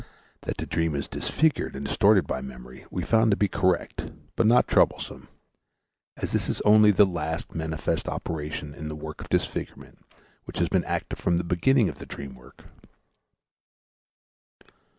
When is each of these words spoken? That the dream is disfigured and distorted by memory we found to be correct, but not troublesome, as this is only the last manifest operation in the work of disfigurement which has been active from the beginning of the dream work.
That 0.41 0.57
the 0.57 0.65
dream 0.65 0.95
is 0.95 1.07
disfigured 1.07 1.75
and 1.75 1.85
distorted 1.85 2.25
by 2.25 2.41
memory 2.41 2.85
we 2.89 3.03
found 3.03 3.29
to 3.29 3.37
be 3.37 3.47
correct, 3.47 4.05
but 4.35 4.47
not 4.47 4.67
troublesome, 4.67 5.27
as 6.17 6.31
this 6.31 6.49
is 6.49 6.59
only 6.61 6.89
the 6.89 7.05
last 7.05 7.53
manifest 7.53 8.09
operation 8.09 8.73
in 8.73 8.87
the 8.87 8.95
work 8.95 9.21
of 9.21 9.29
disfigurement 9.29 9.99
which 10.45 10.57
has 10.57 10.69
been 10.69 10.85
active 10.85 11.19
from 11.19 11.37
the 11.37 11.43
beginning 11.43 11.87
of 11.87 11.99
the 11.99 12.07
dream 12.07 12.33
work. 12.33 12.63